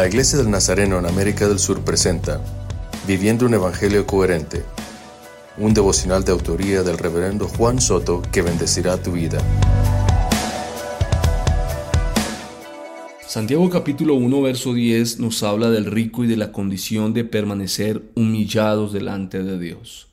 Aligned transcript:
La 0.00 0.08
Iglesia 0.08 0.38
del 0.38 0.50
Nazareno 0.50 0.98
en 0.98 1.04
América 1.04 1.46
del 1.46 1.58
Sur 1.58 1.84
presenta 1.84 2.40
Viviendo 3.06 3.44
un 3.44 3.52
Evangelio 3.52 4.06
Coherente, 4.06 4.64
un 5.58 5.74
devocional 5.74 6.24
de 6.24 6.32
autoría 6.32 6.82
del 6.82 6.96
reverendo 6.96 7.46
Juan 7.46 7.82
Soto 7.82 8.22
que 8.32 8.40
bendecirá 8.40 8.96
tu 8.96 9.12
vida. 9.12 9.42
Santiago 13.26 13.68
capítulo 13.68 14.14
1 14.14 14.40
verso 14.40 14.72
10 14.72 15.18
nos 15.18 15.42
habla 15.42 15.68
del 15.68 15.84
rico 15.84 16.24
y 16.24 16.28
de 16.28 16.38
la 16.38 16.50
condición 16.50 17.12
de 17.12 17.24
permanecer 17.24 18.00
humillados 18.14 18.94
delante 18.94 19.42
de 19.42 19.58
Dios. 19.58 20.09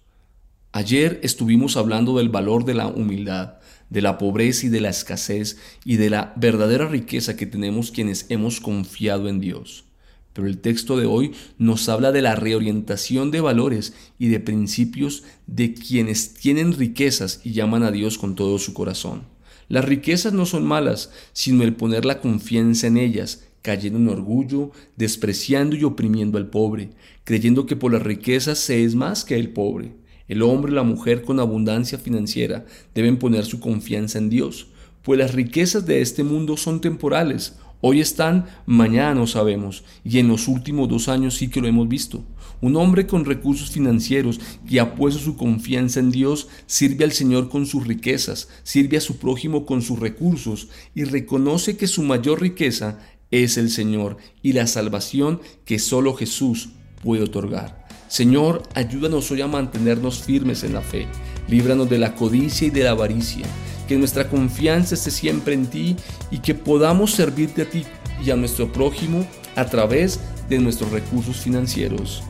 Ayer 0.77 1.19
estuvimos 1.23 1.75
hablando 1.75 2.19
del 2.19 2.29
valor 2.29 2.63
de 2.63 2.75
la 2.75 2.85
humildad, 2.85 3.55
de 3.89 4.03
la 4.03 4.19
pobreza 4.19 4.67
y 4.67 4.69
de 4.69 4.79
la 4.79 4.89
escasez 4.89 5.57
y 5.83 5.95
de 5.95 6.11
la 6.11 6.33
verdadera 6.35 6.87
riqueza 6.87 7.35
que 7.35 7.47
tenemos 7.47 7.89
quienes 7.89 8.27
hemos 8.29 8.61
confiado 8.61 9.27
en 9.27 9.39
Dios. 9.39 9.85
Pero 10.33 10.47
el 10.47 10.59
texto 10.59 10.95
de 10.95 11.07
hoy 11.07 11.31
nos 11.57 11.89
habla 11.89 12.11
de 12.11 12.21
la 12.21 12.35
reorientación 12.35 13.31
de 13.31 13.41
valores 13.41 13.95
y 14.19 14.27
de 14.27 14.39
principios 14.39 15.23
de 15.47 15.73
quienes 15.73 16.35
tienen 16.35 16.73
riquezas 16.73 17.41
y 17.43 17.53
llaman 17.53 17.81
a 17.81 17.89
Dios 17.89 18.19
con 18.19 18.35
todo 18.35 18.59
su 18.59 18.75
corazón. 18.75 19.23
Las 19.69 19.83
riquezas 19.83 20.33
no 20.33 20.45
son 20.45 20.63
malas, 20.63 21.11
sino 21.33 21.63
el 21.63 21.73
poner 21.73 22.05
la 22.05 22.21
confianza 22.21 22.85
en 22.85 22.97
ellas, 22.97 23.47
cayendo 23.63 23.97
en 23.97 24.09
orgullo, 24.09 24.69
despreciando 24.95 25.75
y 25.75 25.83
oprimiendo 25.83 26.37
al 26.37 26.51
pobre, 26.51 26.91
creyendo 27.23 27.65
que 27.65 27.75
por 27.75 27.93
las 27.93 28.03
riquezas 28.03 28.59
se 28.59 28.83
es 28.83 28.93
más 28.93 29.25
que 29.25 29.39
el 29.39 29.49
pobre. 29.49 30.05
El 30.27 30.41
hombre 30.41 30.71
y 30.71 30.75
la 30.75 30.83
mujer 30.83 31.21
con 31.23 31.39
abundancia 31.39 31.97
financiera 31.97 32.65
deben 32.93 33.17
poner 33.17 33.45
su 33.45 33.59
confianza 33.59 34.17
en 34.17 34.29
Dios, 34.29 34.67
pues 35.03 35.17
las 35.17 35.33
riquezas 35.33 35.85
de 35.85 36.01
este 36.01 36.23
mundo 36.23 36.57
son 36.57 36.81
temporales. 36.81 37.55
Hoy 37.79 38.01
están, 38.01 38.47
mañana 38.65 39.13
no 39.13 39.27
sabemos, 39.27 39.83
y 40.03 40.17
en 40.17 40.27
los 40.27 40.47
últimos 40.47 40.89
dos 40.89 41.07
años 41.07 41.35
sí 41.35 41.47
que 41.47 41.61
lo 41.61 41.67
hemos 41.67 41.87
visto. 41.87 42.23
Un 42.59 42.75
hombre 42.75 43.05
con 43.05 43.23
recursos 43.23 43.69
financieros 43.69 44.39
que 44.67 44.79
ha 44.79 44.95
puesto 44.95 45.21
su 45.21 45.37
confianza 45.37 45.99
en 45.99 46.09
Dios 46.09 46.47
sirve 46.65 47.05
al 47.05 47.11
Señor 47.11 47.49
con 47.49 47.67
sus 47.67 47.85
riquezas, 47.85 48.49
sirve 48.63 48.97
a 48.97 49.01
su 49.01 49.17
prójimo 49.17 49.65
con 49.65 49.83
sus 49.83 49.99
recursos 49.99 50.69
y 50.95 51.03
reconoce 51.03 51.77
que 51.77 51.87
su 51.87 52.01
mayor 52.01 52.41
riqueza 52.41 52.99
es 53.29 53.57
el 53.57 53.69
Señor 53.69 54.17
y 54.41 54.53
la 54.53 54.65
salvación 54.65 55.39
que 55.63 55.79
solo 55.79 56.15
Jesús 56.15 56.69
puede 57.03 57.23
otorgar. 57.23 57.86
Señor, 58.07 58.63
ayúdanos 58.73 59.29
hoy 59.31 59.41
a 59.41 59.47
mantenernos 59.47 60.23
firmes 60.23 60.63
en 60.63 60.73
la 60.73 60.81
fe, 60.81 61.07
líbranos 61.49 61.89
de 61.89 61.97
la 61.97 62.15
codicia 62.15 62.67
y 62.67 62.69
de 62.69 62.83
la 62.83 62.91
avaricia, 62.91 63.45
que 63.87 63.97
nuestra 63.97 64.29
confianza 64.29 64.95
esté 64.95 65.11
siempre 65.11 65.53
en 65.53 65.67
ti 65.67 65.97
y 66.31 66.39
que 66.39 66.55
podamos 66.55 67.11
servirte 67.11 67.63
a 67.63 67.69
ti 67.69 67.83
y 68.25 68.31
a 68.31 68.37
nuestro 68.37 68.71
prójimo 68.71 69.27
a 69.57 69.65
través 69.65 70.21
de 70.47 70.57
nuestros 70.57 70.91
recursos 70.91 71.35
financieros. 71.37 72.23